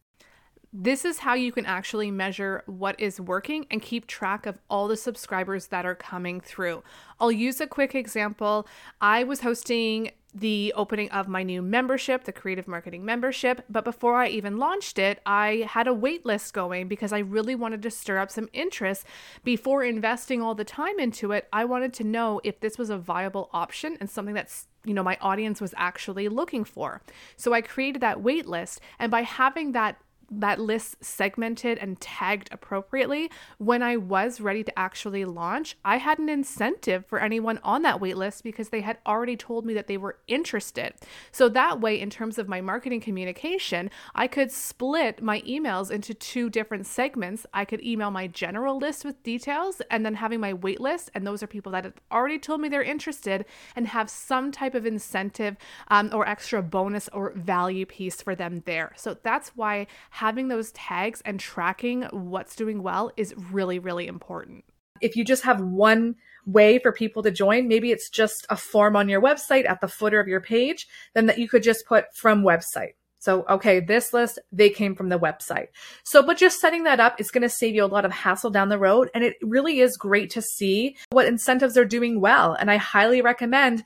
This 0.79 1.07
is 1.07 1.21
how 1.21 1.33
you 1.33 1.53
can 1.53 1.65
actually 1.65 2.11
measure 2.11 2.63
what 2.67 3.01
is 3.01 3.19
working 3.19 3.65
and 3.71 3.81
keep 3.81 4.07
track 4.07 4.45
of 4.45 4.59
all 4.69 4.89
the 4.89 4.97
subscribers 4.99 5.69
that 5.69 5.87
are 5.87 5.95
coming 5.95 6.39
through. 6.39 6.83
I'll 7.19 7.33
use 7.33 7.63
a 7.63 7.67
quick 7.67 7.95
example. 7.95 8.69
I 9.01 9.25
was 9.25 9.41
hosting 9.41 10.11
the 10.35 10.75
opening 10.77 11.11
of 11.13 11.29
my 11.29 11.43
new 11.43 11.63
membership, 11.63 12.25
the 12.25 12.33
Creative 12.33 12.69
Marketing 12.69 13.07
membership. 13.07 13.65
But 13.71 13.85
before 13.85 14.17
I 14.17 14.29
even 14.29 14.59
launched 14.59 14.99
it, 14.99 15.23
I 15.25 15.67
had 15.67 15.87
a 15.87 15.95
wait 15.95 16.27
list 16.27 16.53
going 16.53 16.89
because 16.89 17.11
I 17.11 17.21
really 17.21 17.55
wanted 17.55 17.81
to 17.83 17.91
stir 17.91 18.19
up 18.19 18.31
some 18.31 18.51
interest. 18.53 19.07
Before 19.45 19.83
investing 19.83 20.43
all 20.43 20.55
the 20.55 20.63
time 20.63 21.01
into 21.01 21.33
it, 21.33 21.49
I 21.55 21.65
wanted 21.65 21.95
to 21.95 22.05
know 22.05 22.43
if 22.45 22.61
this 22.61 22.77
was 22.77 22.91
a 22.91 22.99
viable 22.99 23.49
option 23.55 23.97
and 23.99 24.11
something 24.11 24.35
that's 24.35 24.67
you 24.85 24.95
know 24.95 25.03
my 25.03 25.17
audience 25.23 25.61
was 25.61 25.75
actually 25.79 26.29
looking 26.29 26.65
for. 26.65 27.01
So 27.37 27.55
I 27.55 27.63
created 27.63 28.03
that 28.03 28.21
wait 28.21 28.47
list 28.47 28.81
and 28.99 29.11
by 29.11 29.23
having 29.23 29.73
that 29.73 29.97
that 30.31 30.61
list 30.61 30.97
segmented 31.05 31.79
and 31.79 32.01
tagged 32.01 32.49
appropriately, 32.53 33.31
when 33.59 33.83
I 33.83 33.97
was 33.97 34.41
ready 34.41 34.65
to 34.65 34.79
actually 34.79 35.25
launch, 35.25 35.77
I 35.85 35.99
had 35.99 36.19
an 36.19 36.29
incentive 36.29 37.07
for 37.07 37.19
anyone 37.19 37.59
on 37.63 37.83
that 37.83 38.01
waitlist 38.01 38.43
because 38.43 38.71
they 38.71 38.81
had 38.81 38.99
already 39.07 39.37
told 39.37 39.65
me 39.65 39.75
that 39.75 39.87
they 39.87 39.97
were 39.97 40.19
interested. 40.27 40.95
So 41.33 41.49
that 41.51 41.81
way, 41.81 42.01
in 42.01 42.11
terms 42.11 42.39
of 42.39 42.49
my 42.49 42.61
marketing 42.61 43.01
communication, 43.01 43.91
I 44.15 44.27
could 44.27 44.51
split 44.51 45.23
my 45.23 45.41
emails 45.43 45.91
into 45.91 46.15
two 46.15 46.51
different 46.51 46.87
segments. 46.87 47.47
I 47.53 47.65
could 47.65 47.85
email 47.85 48.11
my 48.11 48.27
general 48.27 48.79
list 48.79 49.05
with 49.05 49.23
details 49.23 49.81
and 49.91 50.05
then 50.05 50.15
having 50.15 50.41
my 50.41 50.53
waitlist, 50.53 51.11
and 51.15 51.27
those 51.27 51.43
are 51.43 51.47
people 51.47 51.73
that 51.73 51.85
have 51.85 51.95
already 52.11 52.39
told 52.39 52.61
me 52.61 52.69
they're 52.69 52.83
interested 52.83 53.45
and 53.75 53.89
have 53.89 54.11
some 54.11 54.53
type 54.53 54.75
of 54.75 54.87
incentive 54.87 55.57
um, 55.89 56.11
or 56.13 56.27
extra 56.27 56.63
bonus 56.63 57.09
or 57.13 57.33
value 57.33 57.87
piece 57.87 58.21
for 58.23 58.35
them 58.35 58.63
there. 58.67 58.93
So 58.97 59.17
that's 59.23 59.51
why 59.51 59.87
having 60.17 60.49
those 60.49 60.73
tags 60.73 61.21
and 61.27 61.39
tracking 61.39 62.03
what's 62.11 62.57
doing 62.57 62.83
well 62.83 63.13
is 63.19 63.35
really, 63.53 63.79
really 63.79 64.07
important. 64.07 64.65
If 65.03 65.15
you 65.15 65.27
just 65.27 65.43
have 65.43 65.61
one 65.61 66.15
way 66.47 66.79
for 66.79 66.91
people 66.91 67.23
to 67.23 67.31
join, 67.31 67.69
maybe 67.69 67.91
it's 67.91 68.09
just 68.09 68.47
a 68.49 68.57
form 68.57 68.97
on 68.97 69.11
your 69.11 69.21
website 69.21 69.69
at 69.69 69.83
the 69.83 69.89
footer 69.89 70.19
of 70.19 70.27
your 70.27 70.41
page, 70.41 70.89
then 71.15 71.27
that 71.27 71.39
you 71.39 71.51
could 71.51 71.63
just 71.63 71.85
put 71.87 72.07
from 72.15 72.43
website. 72.43 72.95
So, 73.19 73.45
okay, 73.47 73.79
this 73.81 74.15
list, 74.15 74.39
they 74.51 74.71
came 74.71 74.95
from 74.95 75.11
the 75.11 75.19
website. 75.19 75.67
So, 76.03 76.23
but 76.23 76.39
just 76.39 76.61
setting 76.61 76.85
that 76.85 77.01
up 77.01 77.21
is 77.21 77.31
going 77.31 77.43
to 77.43 77.51
save 77.51 77.75
you 77.75 77.85
a 77.85 77.87
lot 77.87 78.07
of 78.07 78.13
hassle 78.13 78.51
down 78.51 78.71
the 78.71 78.79
road. 78.79 79.11
And 79.15 79.23
it 79.23 79.35
really 79.43 79.81
is 79.81 79.99
great 79.99 80.31
to 80.31 80.41
see 80.41 80.97
what 81.11 81.27
incentives 81.27 81.77
are 81.77 81.85
doing 81.85 82.23
well. 82.23 82.55
And 82.55 82.71
I 82.71 82.77
highly 82.77 83.21
recommend 83.21 83.85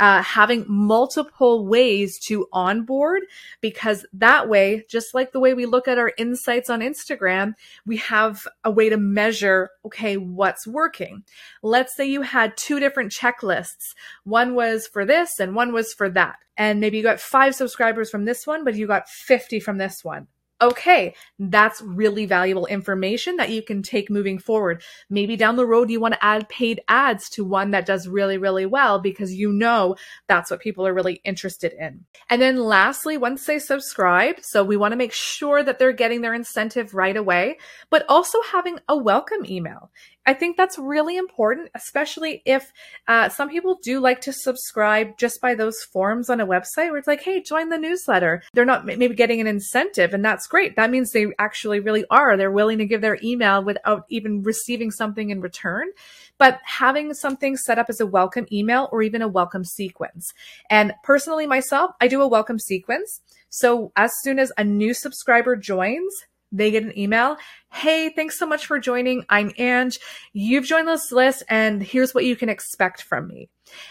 uh, 0.00 0.22
having 0.22 0.64
multiple 0.66 1.66
ways 1.66 2.18
to 2.18 2.46
onboard 2.52 3.22
because 3.60 4.06
that 4.14 4.48
way, 4.48 4.84
just 4.88 5.14
like 5.14 5.32
the 5.32 5.38
way 5.38 5.52
we 5.52 5.66
look 5.66 5.86
at 5.86 5.98
our 5.98 6.12
insights 6.16 6.70
on 6.70 6.80
Instagram, 6.80 7.52
we 7.86 7.98
have 7.98 8.48
a 8.64 8.70
way 8.70 8.88
to 8.88 8.96
measure, 8.96 9.68
okay, 9.84 10.16
what's 10.16 10.66
working. 10.66 11.22
Let's 11.62 11.94
say 11.94 12.06
you 12.06 12.22
had 12.22 12.56
two 12.56 12.80
different 12.80 13.12
checklists. 13.12 13.94
One 14.24 14.54
was 14.54 14.86
for 14.86 15.04
this 15.04 15.38
and 15.38 15.54
one 15.54 15.72
was 15.72 15.92
for 15.92 16.08
that. 16.08 16.36
And 16.56 16.80
maybe 16.80 16.96
you 16.96 17.02
got 17.02 17.20
five 17.20 17.54
subscribers 17.54 18.10
from 18.10 18.24
this 18.24 18.46
one, 18.46 18.64
but 18.64 18.74
you 18.74 18.86
got 18.86 19.08
50 19.08 19.60
from 19.60 19.76
this 19.76 20.02
one 20.02 20.28
okay, 20.60 21.14
that's 21.38 21.80
really 21.82 22.26
valuable 22.26 22.66
information 22.66 23.36
that 23.36 23.50
you 23.50 23.62
can 23.62 23.82
take 23.82 24.10
moving 24.10 24.38
forward. 24.38 24.82
Maybe 25.08 25.36
down 25.36 25.56
the 25.56 25.66
road, 25.66 25.90
you 25.90 26.00
want 26.00 26.14
to 26.14 26.24
add 26.24 26.48
paid 26.48 26.80
ads 26.88 27.28
to 27.30 27.44
one 27.44 27.70
that 27.70 27.86
does 27.86 28.08
really, 28.08 28.38
really 28.38 28.66
well 28.66 28.98
because 28.98 29.34
you 29.34 29.52
know 29.52 29.96
that's 30.28 30.50
what 30.50 30.60
people 30.60 30.86
are 30.86 30.94
really 30.94 31.20
interested 31.24 31.72
in. 31.78 32.04
And 32.28 32.40
then 32.40 32.56
lastly, 32.56 33.16
once 33.16 33.44
they 33.46 33.58
subscribe, 33.58 34.36
so 34.42 34.62
we 34.62 34.76
want 34.76 34.92
to 34.92 34.96
make 34.96 35.12
sure 35.12 35.62
that 35.62 35.78
they're 35.78 35.92
getting 35.92 36.20
their 36.20 36.34
incentive 36.34 36.94
right 36.94 37.16
away, 37.16 37.58
but 37.90 38.04
also 38.08 38.38
having 38.52 38.78
a 38.88 38.96
welcome 38.96 39.44
email. 39.46 39.90
I 40.26 40.34
think 40.34 40.56
that's 40.56 40.78
really 40.78 41.16
important, 41.16 41.70
especially 41.74 42.42
if 42.44 42.72
uh, 43.08 43.30
some 43.30 43.48
people 43.48 43.78
do 43.82 44.00
like 44.00 44.20
to 44.22 44.32
subscribe 44.32 45.16
just 45.16 45.40
by 45.40 45.54
those 45.54 45.82
forms 45.82 46.28
on 46.28 46.40
a 46.40 46.46
website 46.46 46.90
where 46.90 46.98
it's 46.98 47.08
like, 47.08 47.22
hey, 47.22 47.42
join 47.42 47.70
the 47.70 47.78
newsletter. 47.78 48.42
They're 48.52 48.66
not 48.66 48.84
maybe 48.84 49.14
getting 49.14 49.40
an 49.40 49.46
incentive, 49.46 50.12
and 50.12 50.24
that's 50.24 50.46
great. 50.50 50.76
That 50.76 50.90
means 50.90 51.10
they 51.10 51.28
actually 51.38 51.80
really 51.80 52.04
are. 52.10 52.36
They're 52.36 52.50
willing 52.50 52.76
to 52.78 52.84
give 52.84 53.00
their 53.00 53.18
email 53.22 53.64
without 53.64 54.04
even 54.10 54.42
receiving 54.42 54.90
something 54.90 55.30
in 55.30 55.40
return. 55.40 55.88
But 56.36 56.60
having 56.64 57.14
something 57.14 57.56
set 57.56 57.78
up 57.78 57.86
as 57.88 58.00
a 58.00 58.06
welcome 58.06 58.46
email 58.52 58.88
or 58.92 59.00
even 59.00 59.22
a 59.22 59.28
welcome 59.28 59.64
sequence. 59.64 60.34
And 60.68 60.92
personally, 61.02 61.46
myself, 61.46 61.92
I 62.00 62.08
do 62.08 62.20
a 62.20 62.28
welcome 62.28 62.58
sequence. 62.58 63.20
So 63.48 63.92
as 63.96 64.12
soon 64.22 64.38
as 64.38 64.52
a 64.58 64.64
new 64.64 64.92
subscriber 64.92 65.56
joins, 65.56 66.12
they 66.52 66.70
get 66.70 66.82
an 66.82 66.98
email. 66.98 67.36
Hey, 67.72 68.10
thanks 68.10 68.38
so 68.38 68.46
much 68.46 68.66
for 68.66 68.80
joining. 68.80 69.24
I'm 69.28 69.52
Ange. 69.56 70.00
You've 70.32 70.64
joined 70.64 70.88
this 70.88 71.12
list 71.12 71.44
and 71.48 71.82
here's 71.82 72.12
what 72.12 72.24
you 72.24 72.34
can 72.34 72.48
expect 72.48 73.02
from 73.02 73.28
me. 73.28 73.48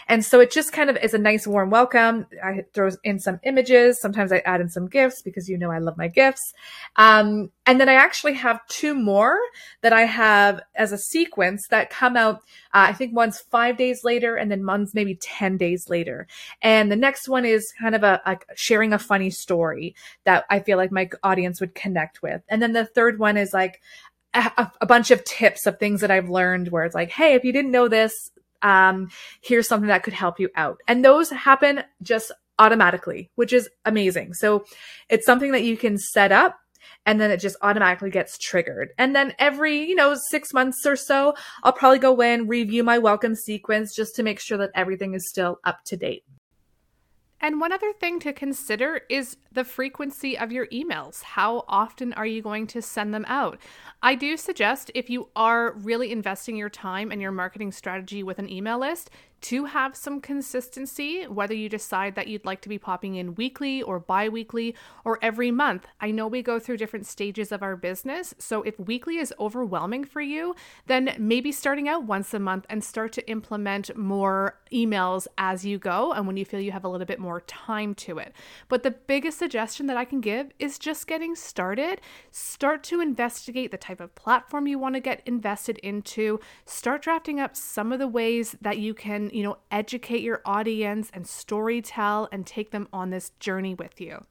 And 0.08 0.24
so 0.24 0.40
it 0.40 0.50
just 0.50 0.72
kind 0.72 0.90
of 0.90 0.96
is 0.96 1.14
a 1.14 1.18
nice 1.18 1.46
warm 1.46 1.70
welcome. 1.70 2.26
I 2.42 2.64
throw 2.74 2.90
in 3.04 3.18
some 3.18 3.40
images. 3.44 4.00
Sometimes 4.00 4.32
I 4.32 4.38
add 4.38 4.60
in 4.60 4.68
some 4.68 4.88
gifts 4.88 5.22
because 5.22 5.48
you 5.48 5.56
know 5.56 5.70
I 5.70 5.78
love 5.78 5.96
my 5.96 6.08
gifts. 6.08 6.52
Um, 6.96 7.50
and 7.66 7.80
then 7.80 7.88
I 7.88 7.94
actually 7.94 8.34
have 8.34 8.66
two 8.68 8.94
more 8.94 9.38
that 9.82 9.92
I 9.92 10.02
have 10.02 10.60
as 10.74 10.92
a 10.92 10.98
sequence 10.98 11.68
that 11.68 11.90
come 11.90 12.16
out. 12.16 12.36
Uh, 12.74 12.88
I 12.88 12.92
think 12.92 13.14
one's 13.14 13.40
five 13.40 13.76
days 13.76 14.04
later 14.04 14.36
and 14.36 14.50
then 14.50 14.66
one's 14.66 14.94
maybe 14.94 15.14
10 15.14 15.56
days 15.56 15.88
later. 15.88 16.26
And 16.62 16.90
the 16.90 16.96
next 16.96 17.28
one 17.28 17.44
is 17.44 17.72
kind 17.80 17.94
of 17.94 18.02
a, 18.02 18.20
a 18.26 18.38
sharing 18.56 18.92
a 18.92 18.98
funny 18.98 19.30
story 19.30 19.94
that 20.24 20.44
I 20.50 20.60
feel 20.60 20.76
like 20.76 20.92
my 20.92 21.08
audience 21.22 21.60
would 21.60 21.74
connect 21.74 22.22
with. 22.22 22.42
And 22.48 22.60
then 22.60 22.72
the 22.72 22.86
third 22.86 23.18
one 23.18 23.36
is 23.36 23.52
like, 23.52 23.80
a, 24.32 24.70
a, 24.80 24.86
bunch 24.86 25.10
of 25.10 25.24
tips 25.24 25.66
of 25.66 25.80
things 25.80 26.02
that 26.02 26.10
I've 26.12 26.30
learned 26.30 26.68
where 26.68 26.84
it's 26.84 26.94
like, 26.94 27.10
hey, 27.10 27.34
if 27.34 27.42
you 27.42 27.52
didn't 27.52 27.72
know 27.72 27.88
this, 27.88 28.30
um, 28.62 29.08
here's 29.42 29.68
something 29.68 29.88
that 29.88 30.02
could 30.02 30.12
help 30.12 30.40
you 30.40 30.48
out. 30.56 30.78
And 30.88 31.04
those 31.04 31.30
happen 31.30 31.84
just 32.02 32.32
automatically, 32.58 33.30
which 33.36 33.52
is 33.52 33.68
amazing. 33.84 34.34
So 34.34 34.64
it's 35.08 35.26
something 35.26 35.52
that 35.52 35.64
you 35.64 35.76
can 35.76 35.98
set 35.98 36.30
up 36.30 36.56
and 37.06 37.20
then 37.20 37.30
it 37.30 37.38
just 37.38 37.56
automatically 37.62 38.10
gets 38.10 38.38
triggered. 38.38 38.90
And 38.98 39.16
then 39.16 39.34
every, 39.38 39.84
you 39.84 39.94
know, 39.94 40.14
six 40.30 40.52
months 40.52 40.84
or 40.84 40.96
so, 40.96 41.34
I'll 41.62 41.72
probably 41.72 41.98
go 41.98 42.20
in, 42.20 42.46
review 42.46 42.84
my 42.84 42.98
welcome 42.98 43.34
sequence 43.34 43.94
just 43.94 44.14
to 44.16 44.22
make 44.22 44.40
sure 44.40 44.58
that 44.58 44.70
everything 44.74 45.14
is 45.14 45.28
still 45.28 45.58
up 45.64 45.78
to 45.86 45.96
date. 45.96 46.24
And 47.40 47.60
one 47.60 47.72
other 47.72 47.92
thing 47.92 48.20
to 48.20 48.34
consider 48.34 49.00
is 49.08 49.36
the 49.50 49.64
frequency 49.64 50.36
of 50.36 50.52
your 50.52 50.66
emails. 50.66 51.22
How 51.22 51.64
often 51.68 52.12
are 52.12 52.26
you 52.26 52.42
going 52.42 52.66
to 52.68 52.82
send 52.82 53.14
them 53.14 53.24
out? 53.26 53.58
I 54.02 54.14
do 54.14 54.36
suggest 54.36 54.90
if 54.94 55.08
you 55.08 55.28
are 55.34 55.72
really 55.72 56.12
investing 56.12 56.56
your 56.56 56.68
time 56.68 57.10
and 57.10 57.20
your 57.20 57.32
marketing 57.32 57.72
strategy 57.72 58.22
with 58.22 58.38
an 58.38 58.50
email 58.50 58.78
list, 58.78 59.10
to 59.42 59.64
have 59.66 59.96
some 59.96 60.20
consistency, 60.20 61.24
whether 61.24 61.54
you 61.54 61.68
decide 61.68 62.14
that 62.14 62.28
you'd 62.28 62.44
like 62.44 62.60
to 62.62 62.68
be 62.68 62.78
popping 62.78 63.14
in 63.16 63.34
weekly 63.34 63.82
or 63.82 63.98
bi 63.98 64.28
weekly 64.28 64.74
or 65.04 65.18
every 65.22 65.50
month. 65.50 65.86
I 66.00 66.10
know 66.10 66.26
we 66.26 66.42
go 66.42 66.58
through 66.58 66.76
different 66.76 67.06
stages 67.06 67.52
of 67.52 67.62
our 67.62 67.76
business. 67.76 68.34
So 68.38 68.62
if 68.62 68.78
weekly 68.78 69.18
is 69.18 69.32
overwhelming 69.38 70.04
for 70.04 70.20
you, 70.20 70.54
then 70.86 71.14
maybe 71.18 71.52
starting 71.52 71.88
out 71.88 72.04
once 72.04 72.34
a 72.34 72.38
month 72.38 72.66
and 72.68 72.84
start 72.84 73.12
to 73.14 73.30
implement 73.30 73.96
more 73.96 74.58
emails 74.72 75.26
as 75.38 75.64
you 75.64 75.78
go 75.78 76.12
and 76.12 76.26
when 76.26 76.36
you 76.36 76.44
feel 76.44 76.60
you 76.60 76.72
have 76.72 76.84
a 76.84 76.88
little 76.88 77.06
bit 77.06 77.18
more 77.18 77.40
time 77.42 77.94
to 77.94 78.18
it. 78.18 78.34
But 78.68 78.82
the 78.82 78.90
biggest 78.90 79.38
suggestion 79.38 79.86
that 79.86 79.96
I 79.96 80.04
can 80.04 80.20
give 80.20 80.50
is 80.58 80.78
just 80.78 81.06
getting 81.06 81.34
started. 81.34 82.00
Start 82.30 82.82
to 82.84 83.00
investigate 83.00 83.70
the 83.70 83.78
type 83.78 84.00
of 84.00 84.14
platform 84.14 84.66
you 84.66 84.78
want 84.78 84.94
to 84.96 85.00
get 85.00 85.22
invested 85.26 85.78
into. 85.78 86.40
Start 86.66 87.02
drafting 87.02 87.40
up 87.40 87.56
some 87.56 87.92
of 87.92 87.98
the 87.98 88.08
ways 88.08 88.56
that 88.60 88.78
you 88.78 88.94
can 88.94 89.29
you 89.32 89.42
know, 89.42 89.58
educate 89.70 90.22
your 90.22 90.42
audience 90.44 91.10
and 91.12 91.26
story 91.26 91.82
tell 91.82 92.28
and 92.32 92.46
take 92.46 92.70
them 92.70 92.88
on 92.92 93.10
this 93.10 93.30
journey 93.40 93.74
with 93.74 94.00
you. 94.00 94.24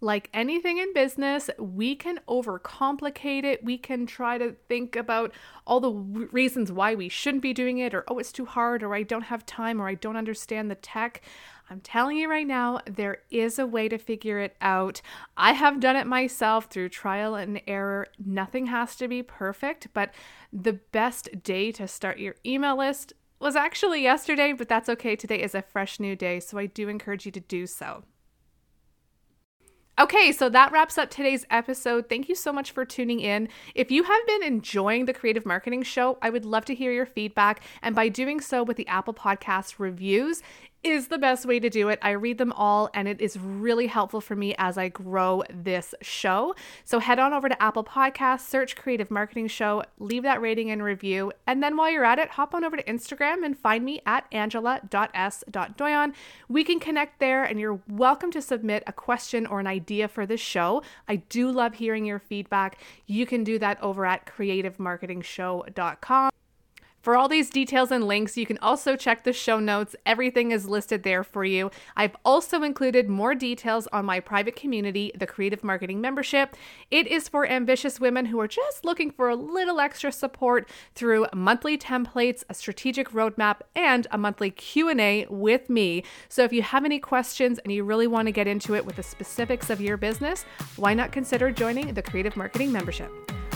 Like 0.00 0.30
anything 0.34 0.78
in 0.78 0.92
business, 0.92 1.48
we 1.60 1.94
can 1.94 2.18
overcomplicate 2.28 3.44
it. 3.44 3.62
We 3.62 3.78
can 3.78 4.04
try 4.04 4.36
to 4.36 4.56
think 4.68 4.96
about 4.96 5.32
all 5.64 5.78
the 5.78 5.92
w- 5.92 6.28
reasons 6.32 6.72
why 6.72 6.96
we 6.96 7.08
shouldn't 7.08 7.44
be 7.44 7.52
doing 7.52 7.78
it, 7.78 7.94
or 7.94 8.02
oh, 8.08 8.18
it's 8.18 8.32
too 8.32 8.44
hard, 8.44 8.82
or 8.82 8.96
I 8.96 9.04
don't 9.04 9.22
have 9.22 9.46
time, 9.46 9.80
or 9.80 9.86
I 9.86 9.94
don't 9.94 10.16
understand 10.16 10.68
the 10.68 10.74
tech. 10.74 11.22
I'm 11.70 11.80
telling 11.80 12.16
you 12.16 12.28
right 12.28 12.46
now, 12.46 12.80
there 12.84 13.18
is 13.30 13.60
a 13.60 13.66
way 13.66 13.88
to 13.88 13.96
figure 13.96 14.40
it 14.40 14.56
out. 14.60 15.00
I 15.36 15.52
have 15.52 15.78
done 15.78 15.94
it 15.94 16.08
myself 16.08 16.64
through 16.64 16.88
trial 16.88 17.36
and 17.36 17.62
error. 17.68 18.08
Nothing 18.18 18.66
has 18.66 18.96
to 18.96 19.06
be 19.06 19.22
perfect, 19.22 19.86
but 19.94 20.12
the 20.52 20.74
best 20.74 21.44
day 21.44 21.70
to 21.72 21.86
start 21.86 22.18
your 22.18 22.34
email 22.44 22.76
list 22.76 23.12
was 23.42 23.56
actually 23.56 24.02
yesterday, 24.02 24.52
but 24.52 24.68
that's 24.68 24.88
okay. 24.88 25.16
Today 25.16 25.42
is 25.42 25.54
a 25.54 25.62
fresh 25.62 25.98
new 25.98 26.14
day, 26.16 26.40
so 26.40 26.58
I 26.58 26.66
do 26.66 26.88
encourage 26.88 27.26
you 27.26 27.32
to 27.32 27.40
do 27.40 27.66
so. 27.66 28.04
Okay, 29.98 30.32
so 30.32 30.48
that 30.48 30.72
wraps 30.72 30.96
up 30.96 31.10
today's 31.10 31.44
episode. 31.50 32.08
Thank 32.08 32.28
you 32.28 32.34
so 32.34 32.50
much 32.50 32.70
for 32.70 32.86
tuning 32.86 33.20
in. 33.20 33.48
If 33.74 33.90
you 33.90 34.04
have 34.04 34.26
been 34.26 34.42
enjoying 34.42 35.04
the 35.04 35.12
Creative 35.12 35.44
Marketing 35.44 35.82
Show, 35.82 36.16
I 36.22 36.30
would 36.30 36.46
love 36.46 36.64
to 36.66 36.74
hear 36.74 36.92
your 36.92 37.04
feedback. 37.04 37.62
And 37.82 37.94
by 37.94 38.08
doing 38.08 38.40
so 38.40 38.62
with 38.62 38.78
the 38.78 38.88
Apple 38.88 39.12
Podcast 39.12 39.78
reviews, 39.78 40.42
is 40.84 41.08
the 41.08 41.18
best 41.18 41.46
way 41.46 41.60
to 41.60 41.70
do 41.70 41.88
it. 41.88 41.98
I 42.02 42.10
read 42.10 42.38
them 42.38 42.52
all 42.52 42.90
and 42.92 43.06
it 43.06 43.20
is 43.20 43.38
really 43.38 43.86
helpful 43.86 44.20
for 44.20 44.34
me 44.34 44.54
as 44.58 44.76
I 44.76 44.88
grow 44.88 45.44
this 45.52 45.94
show. 46.02 46.54
So 46.84 46.98
head 46.98 47.18
on 47.18 47.32
over 47.32 47.48
to 47.48 47.62
Apple 47.62 47.84
Podcasts, 47.84 48.48
search 48.48 48.76
Creative 48.76 49.10
Marketing 49.10 49.46
Show, 49.46 49.84
leave 49.98 50.24
that 50.24 50.40
rating 50.40 50.70
and 50.70 50.82
review. 50.82 51.32
And 51.46 51.62
then 51.62 51.76
while 51.76 51.90
you're 51.90 52.04
at 52.04 52.18
it, 52.18 52.30
hop 52.30 52.54
on 52.54 52.64
over 52.64 52.76
to 52.76 52.82
Instagram 52.84 53.44
and 53.44 53.56
find 53.56 53.84
me 53.84 54.00
at 54.06 54.26
angela.s.doyon. 54.32 56.14
We 56.48 56.64
can 56.64 56.80
connect 56.80 57.20
there 57.20 57.44
and 57.44 57.60
you're 57.60 57.80
welcome 57.88 58.32
to 58.32 58.42
submit 58.42 58.82
a 58.86 58.92
question 58.92 59.46
or 59.46 59.60
an 59.60 59.68
idea 59.68 60.08
for 60.08 60.26
the 60.26 60.36
show. 60.36 60.82
I 61.08 61.16
do 61.16 61.50
love 61.50 61.74
hearing 61.74 62.04
your 62.04 62.18
feedback. 62.18 62.78
You 63.06 63.26
can 63.26 63.44
do 63.44 63.58
that 63.60 63.80
over 63.82 64.04
at 64.04 64.26
creativemarketingshow.com. 64.26 66.32
For 67.02 67.16
all 67.16 67.28
these 67.28 67.50
details 67.50 67.90
and 67.90 68.06
links, 68.06 68.36
you 68.36 68.46
can 68.46 68.58
also 68.58 68.94
check 68.94 69.24
the 69.24 69.32
show 69.32 69.58
notes. 69.58 69.96
Everything 70.06 70.52
is 70.52 70.68
listed 70.68 71.02
there 71.02 71.24
for 71.24 71.44
you. 71.44 71.72
I've 71.96 72.14
also 72.24 72.62
included 72.62 73.08
more 73.08 73.34
details 73.34 73.88
on 73.92 74.04
my 74.04 74.20
private 74.20 74.54
community, 74.54 75.10
the 75.16 75.26
Creative 75.26 75.64
Marketing 75.64 76.00
Membership. 76.00 76.54
It 76.92 77.08
is 77.08 77.28
for 77.28 77.44
ambitious 77.44 77.98
women 77.98 78.26
who 78.26 78.38
are 78.38 78.46
just 78.46 78.84
looking 78.84 79.10
for 79.10 79.28
a 79.28 79.34
little 79.34 79.80
extra 79.80 80.12
support 80.12 80.68
through 80.94 81.26
monthly 81.34 81.76
templates, 81.76 82.44
a 82.48 82.54
strategic 82.54 83.10
roadmap, 83.10 83.62
and 83.74 84.06
a 84.12 84.18
monthly 84.18 84.52
Q&A 84.52 85.26
with 85.28 85.68
me. 85.68 86.04
So 86.28 86.44
if 86.44 86.52
you 86.52 86.62
have 86.62 86.84
any 86.84 87.00
questions 87.00 87.58
and 87.58 87.72
you 87.72 87.82
really 87.82 88.06
want 88.06 88.26
to 88.26 88.32
get 88.32 88.46
into 88.46 88.76
it 88.76 88.86
with 88.86 88.94
the 88.94 89.02
specifics 89.02 89.70
of 89.70 89.80
your 89.80 89.96
business, 89.96 90.44
why 90.76 90.94
not 90.94 91.10
consider 91.10 91.50
joining 91.50 91.94
the 91.94 92.02
Creative 92.02 92.36
Marketing 92.36 92.70
Membership? 92.70 93.10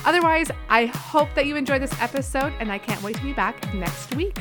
Otherwise, 0.06 0.50
I 0.68 0.86
hope 0.86 1.28
that 1.34 1.46
you 1.46 1.56
enjoyed 1.56 1.82
this 1.82 2.00
episode 2.00 2.52
and 2.60 2.70
I 2.70 2.78
can't 2.78 3.02
wait 3.02 3.16
to 3.16 3.22
be 3.22 3.32
back 3.32 3.74
next 3.74 4.14
week. 4.14 4.38